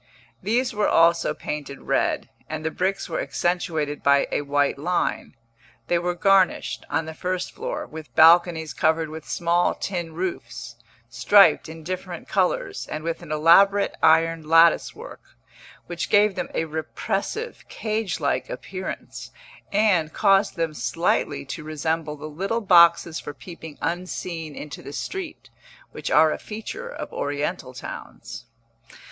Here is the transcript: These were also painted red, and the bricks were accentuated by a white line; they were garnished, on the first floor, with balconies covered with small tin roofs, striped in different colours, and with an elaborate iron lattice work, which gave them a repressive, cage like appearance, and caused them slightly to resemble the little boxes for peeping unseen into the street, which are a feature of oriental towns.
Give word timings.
These 0.41 0.73
were 0.73 0.87
also 0.87 1.35
painted 1.35 1.81
red, 1.83 2.27
and 2.49 2.65
the 2.65 2.71
bricks 2.71 3.07
were 3.07 3.21
accentuated 3.21 4.01
by 4.01 4.27
a 4.31 4.41
white 4.41 4.79
line; 4.79 5.35
they 5.89 5.99
were 5.99 6.15
garnished, 6.15 6.83
on 6.89 7.05
the 7.05 7.13
first 7.13 7.51
floor, 7.51 7.85
with 7.85 8.15
balconies 8.15 8.73
covered 8.73 9.09
with 9.09 9.29
small 9.29 9.75
tin 9.75 10.15
roofs, 10.15 10.75
striped 11.07 11.69
in 11.69 11.83
different 11.83 12.27
colours, 12.27 12.87
and 12.87 13.03
with 13.03 13.21
an 13.21 13.31
elaborate 13.31 13.93
iron 14.01 14.41
lattice 14.49 14.95
work, 14.95 15.21
which 15.85 16.09
gave 16.09 16.33
them 16.33 16.49
a 16.55 16.65
repressive, 16.65 17.63
cage 17.69 18.19
like 18.19 18.49
appearance, 18.49 19.29
and 19.71 20.13
caused 20.13 20.55
them 20.55 20.73
slightly 20.73 21.45
to 21.45 21.63
resemble 21.63 22.15
the 22.15 22.25
little 22.25 22.61
boxes 22.61 23.19
for 23.19 23.35
peeping 23.35 23.77
unseen 23.83 24.55
into 24.55 24.81
the 24.81 24.93
street, 24.93 25.51
which 25.91 26.09
are 26.09 26.31
a 26.31 26.39
feature 26.39 26.89
of 26.89 27.13
oriental 27.13 27.71
towns. 27.71 28.45